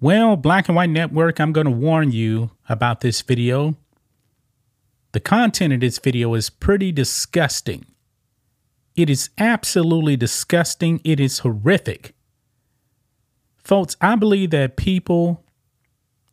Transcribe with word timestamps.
Well, 0.00 0.36
Black 0.36 0.68
and 0.68 0.76
White 0.76 0.90
Network, 0.90 1.40
I'm 1.40 1.52
going 1.52 1.64
to 1.64 1.72
warn 1.72 2.12
you 2.12 2.52
about 2.68 3.00
this 3.00 3.20
video. 3.20 3.76
The 5.10 5.18
content 5.18 5.72
of 5.72 5.80
this 5.80 5.98
video 5.98 6.34
is 6.34 6.50
pretty 6.50 6.92
disgusting. 6.92 7.84
It 8.94 9.10
is 9.10 9.30
absolutely 9.38 10.16
disgusting. 10.16 11.00
It 11.02 11.18
is 11.18 11.40
horrific. 11.40 12.14
Folks, 13.56 13.96
I 14.00 14.14
believe 14.14 14.50
that 14.50 14.76
people 14.76 15.44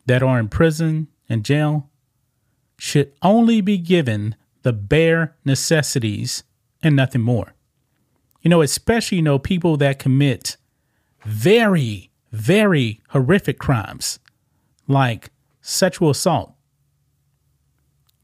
that 0.06 0.22
are 0.22 0.40
in 0.40 0.48
prison 0.48 1.08
and 1.28 1.44
jail 1.44 1.90
should 2.78 3.14
only 3.24 3.62
be 3.62 3.80
given 3.80 4.36
the 4.62 4.74
bare 4.74 5.36
necessities 5.44 6.44
and 6.84 6.96
nothing 6.96 7.22
more. 7.22 7.56
You 8.44 8.50
know, 8.50 8.62
especially, 8.62 9.18
you 9.18 9.24
know, 9.24 9.40
people 9.40 9.76
that 9.78 9.98
commit 9.98 10.58
very, 11.24 12.12
very 12.36 13.02
horrific 13.10 13.58
crimes 13.58 14.20
like 14.88 15.32
sexual 15.62 16.10
assault. 16.10 16.54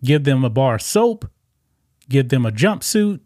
Give 0.03 0.23
them 0.23 0.43
a 0.43 0.49
bar 0.49 0.75
of 0.75 0.81
soap, 0.81 1.29
give 2.09 2.29
them 2.29 2.45
a 2.45 2.51
jumpsuit, 2.51 3.21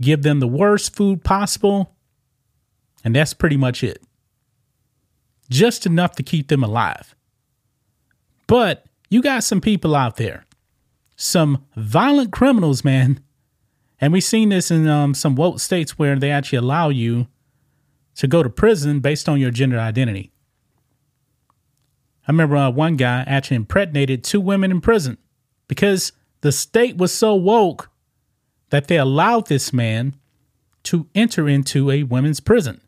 give 0.00 0.22
them 0.22 0.40
the 0.40 0.48
worst 0.48 0.96
food 0.96 1.22
possible, 1.22 1.94
and 3.04 3.14
that's 3.14 3.34
pretty 3.34 3.56
much 3.56 3.84
it. 3.84 4.02
Just 5.48 5.86
enough 5.86 6.16
to 6.16 6.22
keep 6.22 6.48
them 6.48 6.62
alive. 6.62 7.14
But 8.46 8.86
you 9.08 9.22
got 9.22 9.44
some 9.44 9.60
people 9.60 9.94
out 9.94 10.16
there, 10.16 10.44
some 11.16 11.64
violent 11.76 12.32
criminals, 12.32 12.84
man. 12.84 13.20
And 14.00 14.12
we've 14.12 14.24
seen 14.24 14.48
this 14.48 14.70
in 14.70 14.88
um, 14.88 15.14
some 15.14 15.34
woke 15.34 15.60
states 15.60 15.98
where 15.98 16.18
they 16.18 16.30
actually 16.30 16.58
allow 16.58 16.88
you 16.88 17.28
to 18.20 18.28
go 18.28 18.42
to 18.42 18.50
prison 18.50 19.00
based 19.00 19.30
on 19.30 19.40
your 19.40 19.50
gender 19.50 19.78
identity. 19.78 20.30
I 22.28 22.32
remember 22.32 22.54
uh, 22.54 22.68
one 22.68 22.96
guy 22.96 23.24
actually 23.26 23.56
impregnated 23.56 24.22
two 24.22 24.42
women 24.42 24.70
in 24.70 24.82
prison 24.82 25.16
because 25.68 26.12
the 26.42 26.52
state 26.52 26.98
was 26.98 27.14
so 27.14 27.34
woke 27.34 27.88
that 28.68 28.88
they 28.88 28.98
allowed 28.98 29.46
this 29.46 29.72
man 29.72 30.16
to 30.82 31.06
enter 31.14 31.48
into 31.48 31.90
a 31.90 32.02
women's 32.02 32.40
prison. 32.40 32.82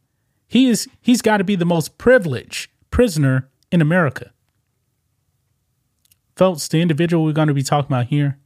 He 0.49 0.69
is 0.69 0.87
he's 1.01 1.23
got 1.23 1.39
to 1.39 1.45
be 1.45 1.57
the 1.57 1.65
most 1.65 1.97
privileged 1.97 2.71
prisoner 2.91 3.49
in 3.71 3.81
America. 3.81 4.33
Folks, 6.37 6.69
the 6.69 6.83
individual 6.83 7.25
we're 7.25 7.33
going 7.33 7.49
to 7.49 7.55
be 7.55 7.63
talking 7.63 7.91
about 7.91 8.09
here 8.09 8.39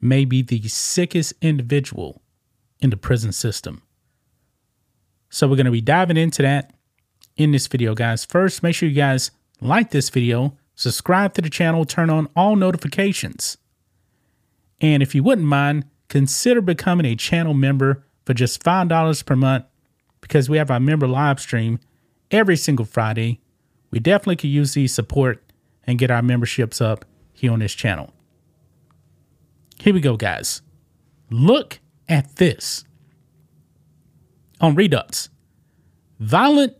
may 0.00 0.24
be 0.24 0.40
the 0.40 0.66
sickest 0.68 1.34
individual 1.42 2.22
in 2.80 2.88
the 2.88 2.96
prison 2.96 3.30
system. 3.30 3.82
So 5.30 5.48
we're 5.48 5.56
going 5.56 5.66
to 5.66 5.72
be 5.72 5.80
diving 5.80 6.16
into 6.16 6.42
that 6.42 6.74
in 7.36 7.52
this 7.52 7.68
video, 7.68 7.94
guys. 7.94 8.24
First, 8.24 8.62
make 8.62 8.74
sure 8.74 8.88
you 8.88 8.94
guys 8.94 9.30
like 9.60 9.90
this 9.90 10.10
video, 10.10 10.56
subscribe 10.74 11.34
to 11.34 11.42
the 11.42 11.48
channel, 11.48 11.84
turn 11.84 12.10
on 12.10 12.28
all 12.36 12.56
notifications. 12.56 13.56
And 14.80 15.02
if 15.02 15.14
you 15.14 15.22
wouldn't 15.22 15.46
mind, 15.46 15.84
consider 16.08 16.60
becoming 16.60 17.06
a 17.06 17.14
channel 17.14 17.54
member 17.54 18.04
for 18.26 18.34
just 18.34 18.62
$5 18.64 19.24
per 19.24 19.36
month 19.36 19.64
because 20.20 20.50
we 20.50 20.58
have 20.58 20.70
our 20.70 20.80
member 20.80 21.06
live 21.06 21.40
stream 21.40 21.78
every 22.30 22.56
single 22.56 22.84
Friday. 22.84 23.40
We 23.90 24.00
definitely 24.00 24.36
could 24.36 24.50
use 24.50 24.74
the 24.74 24.86
support 24.88 25.42
and 25.84 25.98
get 25.98 26.10
our 26.10 26.22
memberships 26.22 26.80
up 26.80 27.04
here 27.32 27.52
on 27.52 27.60
this 27.60 27.74
channel. 27.74 28.12
Here 29.78 29.94
we 29.94 30.00
go, 30.00 30.16
guys. 30.16 30.62
Look 31.30 31.78
at 32.08 32.36
this. 32.36 32.84
On 34.60 34.76
Reduxx, 34.76 35.30
violent, 36.18 36.74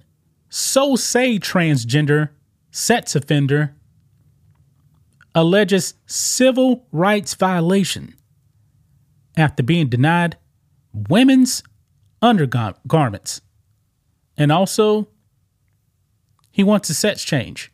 so 0.49 0.97
say 0.97 1.39
transgender 1.39 2.31
sex 2.71 3.17
offender 3.17 3.75
alleges 5.35 5.95
civil 6.07 6.87
rights 6.93 7.35
violation 7.35 8.15
after 9.37 9.63
being 9.63 9.89
denied 9.89 10.37
women's 10.93 11.63
undergarments. 12.21 13.41
And 14.37 14.51
also, 14.53 15.09
he 16.51 16.65
wants 16.65 16.91
a 16.91 16.95
sex 16.95 17.25
change. 17.25 17.73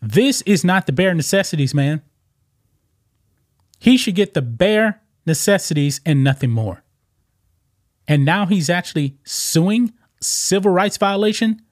This 0.00 0.42
is 0.42 0.64
not 0.64 0.86
the 0.86 0.92
bare 0.92 1.14
necessities, 1.14 1.74
man. 1.74 2.02
He 3.78 3.96
should 3.96 4.14
get 4.14 4.34
the 4.34 4.42
bare 4.42 5.02
necessities 5.26 6.00
and 6.06 6.22
nothing 6.24 6.50
more. 6.50 6.82
And 8.10 8.24
now 8.24 8.44
he's 8.44 8.68
actually 8.68 9.16
suing 9.22 9.92
civil 10.20 10.72
rights 10.72 10.96
violation. 10.96 11.62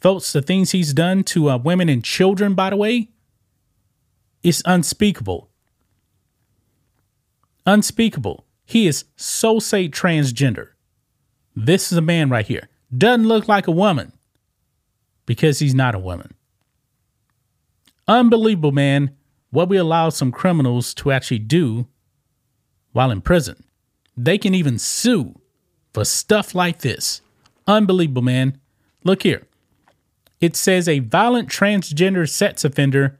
Folks, 0.00 0.32
the 0.32 0.42
things 0.42 0.72
he's 0.72 0.92
done 0.92 1.22
to 1.22 1.48
uh, 1.48 1.56
women 1.56 1.88
and 1.88 2.02
children, 2.02 2.54
by 2.54 2.70
the 2.70 2.76
way, 2.76 3.10
is 4.42 4.60
unspeakable. 4.66 5.48
Unspeakable. 7.64 8.44
He 8.64 8.88
is 8.88 9.04
so 9.14 9.60
say 9.60 9.88
transgender. 9.88 10.70
This 11.54 11.92
is 11.92 11.98
a 11.98 12.02
man 12.02 12.28
right 12.28 12.44
here. 12.44 12.68
Doesn't 12.96 13.28
look 13.28 13.46
like 13.46 13.68
a 13.68 13.70
woman 13.72 14.14
because 15.26 15.60
he's 15.60 15.76
not 15.76 15.94
a 15.94 16.00
woman. 16.00 16.34
Unbelievable, 18.08 18.72
man, 18.72 19.14
what 19.50 19.68
we 19.68 19.76
allow 19.76 20.08
some 20.08 20.32
criminals 20.32 20.92
to 20.94 21.12
actually 21.12 21.38
do 21.38 21.86
while 22.90 23.12
in 23.12 23.20
prison. 23.20 23.62
They 24.16 24.38
can 24.38 24.54
even 24.54 24.78
sue 24.78 25.40
for 25.92 26.04
stuff 26.04 26.54
like 26.54 26.80
this. 26.80 27.20
Unbelievable, 27.66 28.22
man. 28.22 28.58
Look 29.04 29.22
here. 29.22 29.42
It 30.40 30.56
says 30.56 30.88
a 30.88 31.00
violent 31.00 31.48
transgender 31.48 32.28
sex 32.28 32.64
offender 32.64 33.18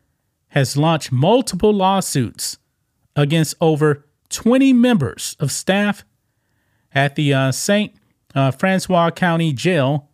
has 0.48 0.76
launched 0.76 1.12
multiple 1.12 1.72
lawsuits 1.72 2.58
against 3.14 3.54
over 3.60 4.06
20 4.28 4.72
members 4.72 5.36
of 5.40 5.50
staff 5.50 6.04
at 6.92 7.14
the 7.14 7.32
uh, 7.32 7.52
St. 7.52 7.94
Uh, 8.34 8.50
Francois 8.50 9.10
County 9.10 9.52
Jail 9.52 10.10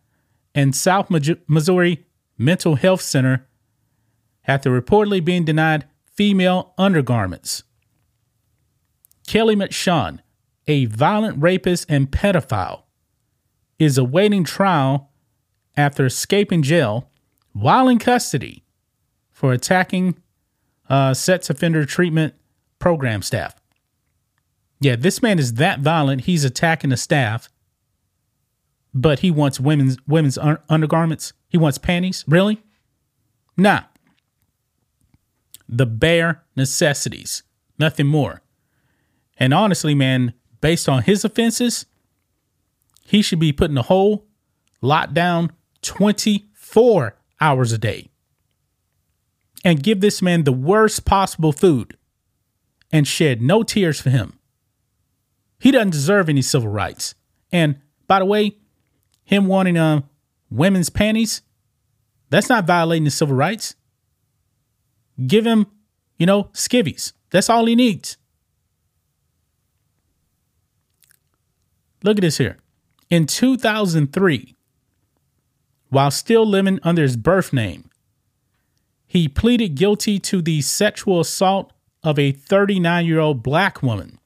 and 0.55 0.75
South 0.75 1.09
Missouri 1.09 2.05
Mental 2.37 2.75
Health 2.75 3.01
Center 3.01 3.47
after 4.47 4.69
reportedly 4.69 5.23
being 5.23 5.45
denied 5.45 5.85
female 6.05 6.73
undergarments. 6.77 7.63
Kelly 9.27 9.55
McShawn, 9.55 10.19
a 10.67 10.85
violent 10.85 11.41
rapist 11.41 11.85
and 11.89 12.11
pedophile, 12.11 12.83
is 13.79 13.97
awaiting 13.97 14.43
trial 14.43 15.11
after 15.75 16.05
escaping 16.05 16.61
jail 16.61 17.09
while 17.51 17.87
in 17.87 17.99
custody 17.99 18.63
for 19.31 19.51
attacking 19.51 20.17
uh, 20.89 21.13
sex 21.13 21.49
offender 21.49 21.85
treatment 21.85 22.33
program 22.79 23.21
staff. 23.21 23.55
Yeah, 24.79 24.95
this 24.95 25.21
man 25.21 25.39
is 25.39 25.55
that 25.55 25.79
violent. 25.79 26.21
He's 26.21 26.43
attacking 26.43 26.89
the 26.89 26.97
staff, 26.97 27.49
but 28.93 29.19
he 29.19 29.31
wants 29.31 29.59
women's 29.59 29.97
women's 30.07 30.37
undergarments. 30.69 31.33
He 31.49 31.57
wants 31.57 31.77
panties. 31.77 32.23
Really? 32.27 32.61
Nah 33.57 33.83
the 35.67 35.85
bare 35.85 36.43
necessities, 36.55 37.43
nothing 37.79 38.07
more. 38.07 38.41
And 39.37 39.53
honestly, 39.53 39.95
man, 39.95 40.33
based 40.63 40.87
on 40.87 41.03
his 41.03 41.25
offenses, 41.25 41.85
he 43.05 43.21
should 43.21 43.37
be 43.37 43.51
put 43.51 43.69
in 43.69 43.77
a 43.77 43.81
hole, 43.81 44.25
locked 44.79 45.13
down 45.13 45.51
24 45.81 47.17
hours 47.41 47.73
a 47.73 47.77
day. 47.77 48.09
And 49.65 49.83
give 49.83 49.99
this 49.99 50.21
man 50.21 50.45
the 50.45 50.53
worst 50.53 51.03
possible 51.03 51.51
food 51.51 51.97
and 52.93 53.05
shed 53.05 53.41
no 53.41 53.63
tears 53.63 53.99
for 53.99 54.09
him. 54.09 54.39
He 55.59 55.69
doesn't 55.69 55.89
deserve 55.89 56.29
any 56.29 56.41
civil 56.41 56.69
rights. 56.69 57.13
And 57.51 57.81
by 58.07 58.19
the 58.19 58.25
way, 58.25 58.55
him 59.25 59.47
wanting 59.47 59.77
um, 59.77 60.07
women's 60.49 60.89
panties, 60.89 61.41
that's 62.29 62.47
not 62.47 62.65
violating 62.65 63.03
the 63.03 63.11
civil 63.11 63.35
rights. 63.35 63.75
Give 65.27 65.45
him, 65.45 65.67
you 66.17 66.25
know, 66.25 66.45
skivvies. 66.53 67.11
That's 67.31 67.49
all 67.49 67.65
he 67.65 67.75
needs. 67.75 68.15
Look 72.03 72.17
at 72.17 72.21
this 72.21 72.37
here. 72.37 72.57
In 73.09 73.25
2003, 73.25 74.55
while 75.89 76.11
still 76.11 76.45
living 76.45 76.79
under 76.83 77.01
his 77.01 77.15
birth 77.17 77.53
name, 77.53 77.89
he 79.07 79.27
pleaded 79.27 79.75
guilty 79.75 80.19
to 80.19 80.41
the 80.41 80.61
sexual 80.61 81.19
assault 81.19 81.71
of 82.03 82.19
a 82.19 82.31
39 82.31 83.05
year 83.05 83.19
old 83.19 83.41
black 83.41 83.81
woman. 83.81 84.19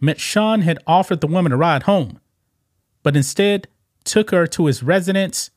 Metshon 0.00 0.62
had 0.62 0.78
offered 0.86 1.20
the 1.20 1.26
woman 1.26 1.52
a 1.52 1.56
ride 1.56 1.82
home, 1.82 2.20
but 3.02 3.16
instead 3.16 3.68
took 4.04 4.30
her 4.30 4.46
to 4.46 4.66
his 4.66 4.82
residence 4.82 5.50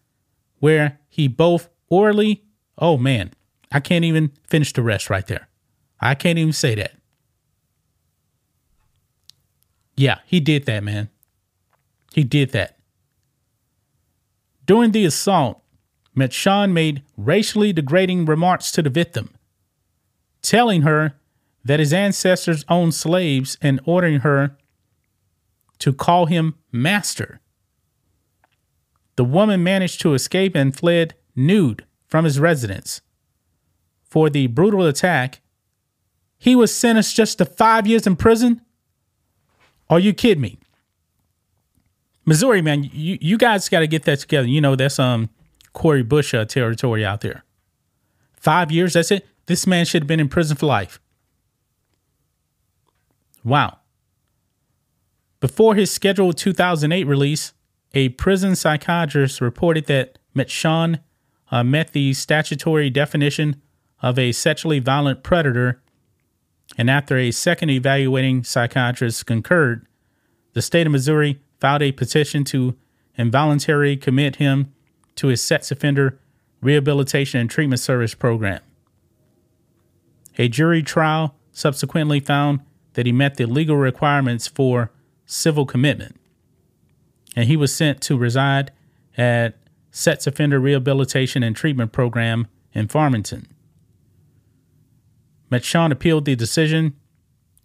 where 0.59 0.99
he 1.09 1.27
both 1.27 1.69
orally, 1.89 2.43
oh 2.77 2.97
man, 2.97 3.31
I 3.71 3.79
can't 3.79 4.03
even 4.03 4.31
finish 4.47 4.73
the 4.73 4.81
rest 4.81 5.09
right 5.09 5.25
there. 5.25 5.47
I 5.99 6.15
can't 6.15 6.39
even 6.39 6.53
say 6.53 6.75
that. 6.75 6.95
Yeah, 9.95 10.19
he 10.25 10.39
did 10.39 10.65
that, 10.65 10.83
man. 10.83 11.09
He 12.13 12.23
did 12.23 12.51
that. 12.51 12.77
During 14.65 14.91
the 14.91 15.05
assault, 15.05 15.61
Metshon 16.15 16.71
made 16.71 17.03
racially 17.17 17.73
degrading 17.73 18.25
remarks 18.25 18.71
to 18.71 18.81
the 18.81 18.89
victim, 18.89 19.33
telling 20.41 20.83
her 20.83 21.15
that 21.65 21.79
his 21.79 21.93
ancestors 21.93 22.65
owned 22.69 22.93
slaves 22.93 23.57
and 23.61 23.79
ordering 23.85 24.19
her 24.19 24.57
to 25.79 25.93
call 25.93 26.27
him 26.27 26.55
master. 26.71 27.39
The 29.15 29.23
woman 29.23 29.63
managed 29.63 30.01
to 30.01 30.13
escape 30.13 30.55
and 30.55 30.75
fled 30.75 31.15
nude 31.35 31.85
from 32.07 32.25
his 32.25 32.39
residence. 32.39 33.01
For 34.03 34.29
the 34.29 34.47
brutal 34.47 34.85
attack, 34.85 35.41
he 36.37 36.55
was 36.55 36.75
sentenced 36.75 37.15
just 37.15 37.37
to 37.37 37.45
five 37.45 37.87
years 37.87 38.05
in 38.05 38.15
prison. 38.15 38.61
Are 39.93 39.99
you 39.99 40.11
kidding 40.11 40.41
me? 40.41 40.57
Missouri, 42.25 42.63
man, 42.63 42.83
you, 42.91 43.19
you 43.21 43.37
guys 43.37 43.69
got 43.69 43.81
to 43.81 43.87
get 43.87 44.05
that 44.05 44.21
together. 44.21 44.47
You 44.47 44.59
know, 44.59 44.75
that's 44.75 44.97
um 44.97 45.29
Cori 45.73 46.01
Bush 46.01 46.33
uh, 46.33 46.45
territory 46.45 47.05
out 47.05 47.21
there. 47.21 47.43
Five 48.35 48.71
years, 48.71 48.93
that's 48.93 49.11
it. 49.11 49.27
This 49.45 49.67
man 49.67 49.85
should 49.85 50.01
have 50.01 50.07
been 50.07 50.19
in 50.19 50.29
prison 50.29 50.57
for 50.57 50.65
life. 50.65 50.99
Wow. 53.43 53.77
Before 55.39 55.75
his 55.75 55.91
scheduled 55.91 56.37
2008 56.37 57.03
release, 57.03 57.53
a 57.93 58.09
prison 58.09 58.55
psychiatrist 58.55 59.41
reported 59.41 59.85
that 59.85 60.17
Metshon 60.35 61.01
uh, 61.51 61.63
met 61.63 61.93
the 61.93 62.15
statutory 62.15 62.89
definition 62.89 63.61
of 64.01 64.17
a 64.17 64.31
sexually 64.31 64.79
violent 64.79 65.21
predator, 65.21 65.82
and 66.77 66.89
after 66.89 67.17
a 67.17 67.31
second 67.31 67.69
evaluating 67.69 68.43
psychiatrist 68.43 69.25
concurred, 69.25 69.85
the 70.53 70.61
state 70.61 70.87
of 70.87 70.91
Missouri 70.91 71.39
filed 71.59 71.81
a 71.81 71.91
petition 71.91 72.43
to 72.45 72.75
involuntarily 73.17 73.97
commit 73.97 74.37
him 74.37 74.73
to 75.15 75.27
his 75.27 75.41
sex 75.41 75.71
offender 75.71 76.19
rehabilitation 76.61 77.39
and 77.39 77.49
treatment 77.49 77.79
service 77.79 78.15
program. 78.15 78.61
A 80.37 80.47
jury 80.47 80.81
trial 80.81 81.35
subsequently 81.51 82.19
found 82.19 82.61
that 82.93 83.05
he 83.05 83.11
met 83.11 83.35
the 83.35 83.45
legal 83.45 83.77
requirements 83.77 84.47
for 84.47 84.91
civil 85.25 85.65
commitment, 85.65 86.19
and 87.35 87.47
he 87.47 87.55
was 87.55 87.73
sent 87.73 88.01
to 88.01 88.17
reside 88.17 88.71
at 89.17 89.57
Sex 89.91 90.25
Offender 90.25 90.59
Rehabilitation 90.59 91.43
and 91.43 91.55
Treatment 91.55 91.91
Program 91.91 92.47
in 92.73 92.87
Farmington. 92.87 93.47
Metshon 95.53 95.91
appealed 95.91 96.25
the 96.25 96.35
decision, 96.35 96.95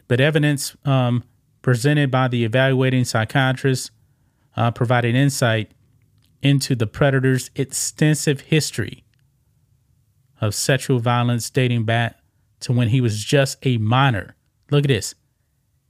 but 0.07 0.21
evidence 0.21 0.77
um, 0.85 1.25
presented 1.63 2.11
by 2.11 2.29
the 2.29 2.45
evaluating 2.45 3.05
psychiatrist 3.05 3.91
uh, 4.57 4.71
provided 4.71 5.15
insight 5.15 5.73
into 6.43 6.75
the 6.75 6.87
predator's 6.87 7.51
extensive 7.55 8.43
history 8.43 9.05
of 10.41 10.55
sexual 10.55 10.99
violence 10.99 11.51
dating 11.51 11.85
back 11.85 12.17
to 12.61 12.73
when 12.73 12.89
he 12.89 13.01
was 13.01 13.25
just 13.25 13.59
a 13.65 13.79
minor. 13.79 14.37
Look 14.71 14.85
at 14.85 14.89
this. 14.89 15.15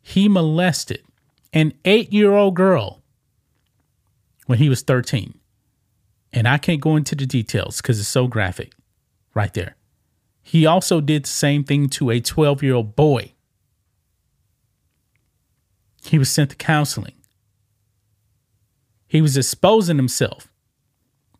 He 0.00 0.28
molested 0.28 1.02
an 1.52 1.74
eight 1.84 2.12
year 2.12 2.32
old 2.32 2.54
girl 2.54 3.02
when 4.46 4.58
he 4.58 4.68
was 4.68 4.82
13. 4.82 5.38
And 6.32 6.46
I 6.46 6.58
can't 6.58 6.80
go 6.80 6.96
into 6.96 7.14
the 7.14 7.26
details 7.26 7.78
because 7.78 7.98
it's 7.98 8.08
so 8.08 8.26
graphic 8.26 8.72
right 9.34 9.52
there. 9.54 9.76
He 10.48 10.64
also 10.64 11.02
did 11.02 11.26
the 11.26 11.28
same 11.28 11.62
thing 11.62 11.90
to 11.90 12.08
a 12.08 12.20
12 12.20 12.62
year 12.62 12.72
old 12.72 12.96
boy 12.96 13.34
he 16.02 16.18
was 16.18 16.30
sent 16.30 16.48
to 16.48 16.56
counseling. 16.56 17.12
He 19.06 19.20
was 19.20 19.36
exposing 19.36 19.98
himself 19.98 20.50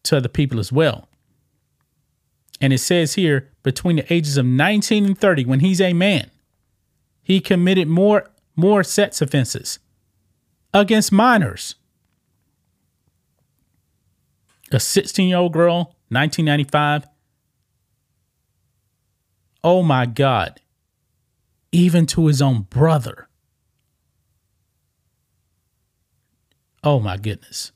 to 0.03 0.19
other 0.19 0.29
people 0.29 0.61
as 0.61 0.71
well. 0.71 1.09
And 2.61 2.71
it 2.71 2.81
says 2.81 3.15
here 3.15 3.49
between 3.63 3.97
the 3.97 4.13
ages 4.13 4.37
of 4.37 4.45
19 4.45 5.07
and 5.07 5.19
30, 5.19 5.47
when 5.47 5.61
he's 5.61 5.81
a 5.81 5.95
man, 5.95 6.31
he 7.23 7.41
committed 7.41 7.89
more, 7.89 8.29
more 8.57 8.85
sex 8.85 9.23
offenses 9.23 9.79
against 10.75 11.13
minors. 11.13 11.77
A 14.71 14.79
16 14.79 15.29
year 15.29 15.39
old 15.39 15.55
girl, 15.55 15.97
1995. 16.11 17.08
Oh 19.63 19.83
my 19.83 20.07
God. 20.07 20.61
Even 21.73 22.07
to 22.07 22.27
his 22.27 22.41
own 22.41 22.63
brother. 22.63 23.29
Oh 26.83 27.01
my 27.01 27.17
goodness. 27.17 27.73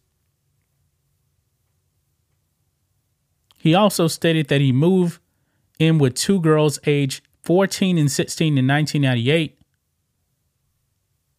He 3.58 3.74
also 3.74 4.08
stated 4.08 4.48
that 4.48 4.60
he 4.60 4.72
moved 4.72 5.20
in 5.78 5.98
with 5.98 6.14
two 6.14 6.40
girls 6.40 6.78
aged 6.86 7.24
14 7.42 7.98
and 7.98 8.10
16 8.10 8.58
in 8.58 8.66
1998, 8.66 9.58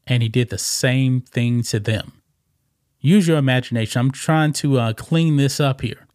and 0.05 0.23
he 0.23 0.29
did 0.29 0.49
the 0.49 0.57
same 0.57 1.21
thing 1.21 1.63
to 1.63 1.79
them. 1.79 2.21
Use 2.99 3.27
your 3.27 3.37
imagination. 3.37 3.99
I'm 3.99 4.11
trying 4.11 4.53
to 4.53 4.79
uh, 4.79 4.93
clean 4.93 5.35
this 5.35 5.59
up 5.59 5.81
here. 5.81 6.07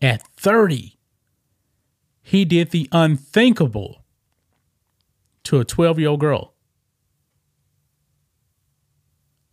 At 0.00 0.22
30, 0.36 0.96
he 2.30 2.44
did 2.44 2.70
the 2.70 2.88
unthinkable 2.92 4.04
to 5.42 5.58
a 5.58 5.64
12 5.64 5.98
year 5.98 6.10
old 6.10 6.20
girl. 6.20 6.54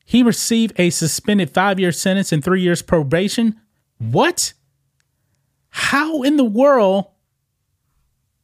He 0.05 0.21
received 0.21 0.79
a 0.79 0.91
suspended 0.91 1.49
five 1.49 1.79
year 1.79 1.91
sentence 1.91 2.31
and 2.31 2.43
three 2.43 2.61
years 2.61 2.83
probation. 2.83 3.59
What? 3.97 4.53
How 5.69 6.21
in 6.21 6.37
the 6.37 6.43
world 6.43 7.07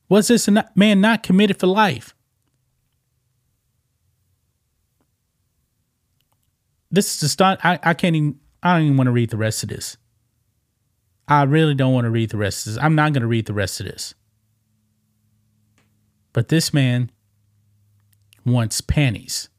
was 0.10 0.30
this 0.30 0.50
man 0.74 1.00
not 1.00 1.22
committed 1.22 1.60
for 1.60 1.68
life? 1.68 2.16
This 6.90 7.22
is 7.22 7.32
start. 7.32 7.60
I, 7.64 7.78
I 7.84 7.94
can't 7.94 8.16
even, 8.16 8.40
I 8.64 8.78
don't 8.78 8.86
even 8.86 8.98
want 8.98 9.10
to 9.10 9.12
read 9.12 9.30
the 9.30 9.38
rest 9.38 9.62
of 9.62 9.70
this. 9.70 9.96
I 11.28 11.44
really 11.44 11.76
don't 11.76 11.94
want 11.94 12.06
to 12.06 12.10
read 12.10 12.32
the 12.32 12.38
rest 12.38 12.66
of 12.66 12.74
this. 12.74 12.84
I'm 12.84 12.96
not 12.96 13.14
going 13.14 13.22
to 13.22 13.28
read 13.28 13.46
the 13.46 13.54
rest 13.54 13.80
of 13.80 13.86
this. 13.86 14.16
But 16.34 16.50
this 16.50 16.74
man 16.74 17.12
wants 18.46 18.82
panties. 18.82 19.50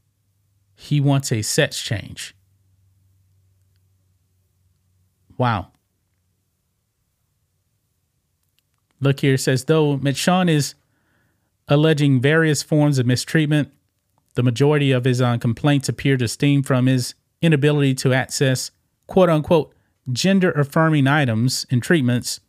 He 0.75 1.01
wants 1.01 1.33
a 1.33 1.43
sex 1.43 1.81
change. 1.81 2.35
Wow. 5.39 5.69
Look 9.01 9.21
here, 9.21 9.37
says 9.37 9.65
though 9.65 9.99
Metshon 9.99 10.49
is 10.49 10.75
alleging 11.69 12.21
various 12.21 12.63
forms 12.63 12.99
of 12.99 13.07
mistreatment, 13.07 13.73
the 14.35 14.43
majority 14.43 14.91
of 14.93 15.05
his 15.05 15.21
uh, 15.21 15.39
complaints 15.39 15.89
appear 15.89 16.17
to 16.17 16.29
stem 16.29 16.63
from 16.63 16.87
his 16.87 17.15
inability 17.41 17.95
to 17.95 18.13
access 18.13 18.71
quote 19.07 19.31
unquote 19.31 19.75
gender 20.13 20.51
affirming 20.53 21.07
items 21.07 21.67
and 21.71 21.83
treatments, 21.83 22.41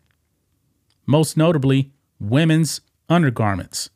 most 1.05 1.37
notably 1.37 1.91
women's 2.19 2.81
undergarments. 3.09 3.89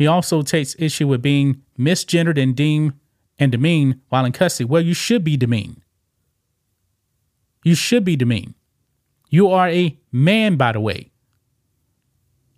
He 0.00 0.06
also 0.06 0.40
takes 0.40 0.74
issue 0.78 1.06
with 1.06 1.20
being 1.20 1.60
misgendered 1.78 2.42
and 2.42 2.56
deemed 2.56 2.94
and 3.38 3.52
demeaned 3.52 4.00
while 4.08 4.24
in 4.24 4.32
custody. 4.32 4.64
Well, 4.66 4.80
you 4.80 4.94
should 4.94 5.22
be 5.22 5.36
demeaned. 5.36 5.82
You 7.64 7.74
should 7.74 8.02
be 8.02 8.16
demeaned. 8.16 8.54
You 9.28 9.50
are 9.50 9.68
a 9.68 9.98
man, 10.10 10.56
by 10.56 10.72
the 10.72 10.80
way. 10.80 11.10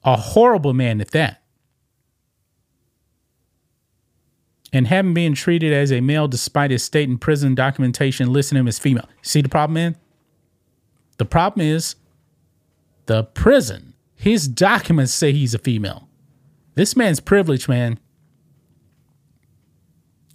A 0.05 0.17
horrible 0.17 0.73
man 0.73 1.01
at 1.01 1.11
that. 1.11 1.43
And 4.73 4.87
having 4.87 5.13
been 5.13 5.35
treated 5.35 5.73
as 5.73 5.91
a 5.91 6.01
male 6.01 6.29
despite 6.29 6.71
his 6.71 6.85
state 6.85 7.09
and 7.09 7.21
prison 7.21 7.57
documentation 7.57 8.33
listing 8.33 8.57
him 8.57 8.69
as 8.69 8.79
female. 8.79 9.09
See 9.21 9.41
the 9.41 9.49
problem, 9.49 9.75
man? 9.75 9.97
The 11.19 11.25
problem 11.25 11.67
is 11.67 11.97
the 13.07 13.25
prison, 13.25 13.95
his 14.15 14.47
documents 14.47 15.13
say 15.13 15.33
he's 15.33 15.55
a 15.55 15.59
female. 15.59 16.09
This 16.75 16.97
man's 16.97 17.21
privileged, 17.21 17.69
man. 17.69 17.99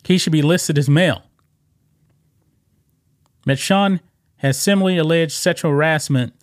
he 0.04 0.18
should 0.18 0.32
be 0.32 0.42
listed 0.42 0.78
as 0.78 0.90
male. 0.90 1.24
Metshon 3.46 4.00
has 4.38 4.58
similarly 4.58 4.98
alleged 4.98 5.34
sexual 5.34 5.72
harassment, 5.72 6.34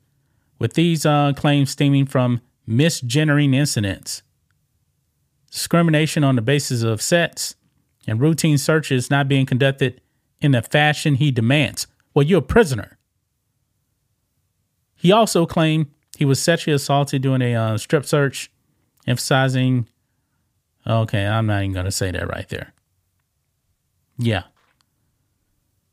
with 0.58 0.74
these 0.74 1.06
uh, 1.06 1.32
claims 1.34 1.70
stemming 1.70 2.06
from 2.06 2.40
misgendering 2.68 3.54
incidents, 3.54 4.22
discrimination 5.50 6.24
on 6.24 6.36
the 6.36 6.42
basis 6.42 6.82
of 6.82 7.00
sex, 7.00 7.54
and 8.06 8.20
routine 8.20 8.58
searches 8.58 9.10
not 9.10 9.28
being 9.28 9.46
conducted 9.46 10.00
in 10.40 10.52
the 10.52 10.62
fashion 10.62 11.14
he 11.14 11.30
demands. 11.30 11.86
Well, 12.12 12.24
you're 12.24 12.40
a 12.40 12.42
prisoner. 12.42 12.98
He 14.94 15.10
also 15.10 15.46
claimed 15.46 15.86
he 16.18 16.24
was 16.24 16.40
sexually 16.40 16.74
assaulted 16.74 17.22
during 17.22 17.42
a 17.42 17.54
uh, 17.54 17.78
strip 17.78 18.04
search, 18.04 18.50
emphasizing. 19.06 19.88
Okay, 20.86 21.24
I'm 21.24 21.46
not 21.46 21.62
even 21.62 21.72
going 21.72 21.86
to 21.86 21.92
say 21.92 22.10
that 22.10 22.28
right 22.28 22.48
there. 22.48 22.72
Yeah. 24.18 24.44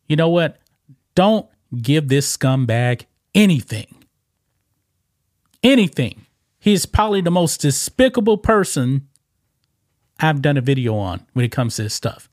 You 0.08 0.16
know 0.16 0.30
what? 0.30 0.58
Don't 1.16 1.48
give 1.82 2.10
this 2.10 2.36
scumbag 2.36 3.06
anything. 3.34 3.96
Anything. 5.64 6.26
He 6.60 6.74
is 6.74 6.86
probably 6.86 7.22
the 7.22 7.32
most 7.32 7.62
despicable 7.62 8.38
person 8.38 9.08
I've 10.20 10.42
done 10.42 10.58
a 10.58 10.62
video 10.62 10.96
on 10.98 11.26
when 11.34 11.46
it 11.46 11.52
comes 11.52 11.78
to 11.78 11.84
this 11.84 11.94
stuff. 11.94 12.30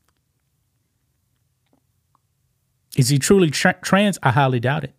Is 2.97 3.09
he 3.09 3.19
truly 3.19 3.51
tra- 3.51 3.79
trans? 3.81 4.19
I 4.23 4.31
highly 4.31 4.61
doubt 4.61 4.85
it. 4.85 4.95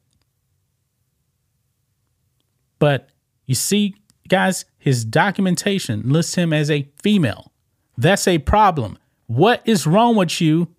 But 2.80 3.10
you 3.46 3.56
see, 3.56 3.96
guys, 4.28 4.66
his 4.80 5.06
documentation 5.06 6.02
lists 6.06 6.36
him 6.36 6.54
as 6.54 6.72
a 6.72 6.90
female. 7.04 7.52
That's 7.98 8.28
a 8.28 8.40
problem. 8.40 8.98
What 9.28 9.62
is 9.66 9.86
wrong 9.86 10.16
with 10.16 10.42
you, 10.42 10.70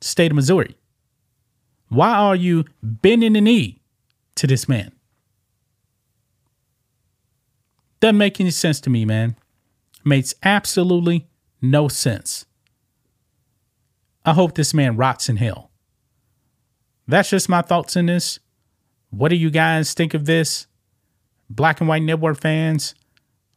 state 0.00 0.32
of 0.32 0.36
Missouri? 0.36 0.76
Why 1.88 2.14
are 2.14 2.34
you 2.34 2.64
bending 2.82 3.34
the 3.34 3.42
knee 3.42 3.82
to 4.36 4.46
this 4.46 4.66
man? 4.68 4.92
Doesn't 8.00 8.16
make 8.16 8.40
any 8.40 8.50
sense 8.50 8.80
to 8.80 8.90
me, 8.90 9.04
man. 9.04 9.36
Makes 10.04 10.34
absolutely 10.42 11.28
no 11.60 11.86
sense. 11.88 12.46
I 14.24 14.32
hope 14.32 14.54
this 14.54 14.72
man 14.72 14.96
rots 14.96 15.28
in 15.28 15.36
hell. 15.36 15.70
That's 17.06 17.30
just 17.30 17.48
my 17.48 17.62
thoughts 17.62 17.94
in 17.94 18.06
this. 18.06 18.38
What 19.10 19.28
do 19.28 19.36
you 19.36 19.50
guys 19.50 19.92
think 19.92 20.14
of 20.14 20.24
this? 20.24 20.66
Black 21.50 21.80
and 21.80 21.88
White 21.88 22.02
Network 22.02 22.40
fans, 22.40 22.94